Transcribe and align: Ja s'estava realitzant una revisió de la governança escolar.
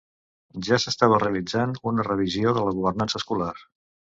Ja 0.67 0.79
s'estava 0.83 1.19
realitzant 1.25 1.75
una 1.91 2.07
revisió 2.09 2.57
de 2.59 2.65
la 2.71 2.75
governança 2.79 3.21
escolar. 3.25 3.53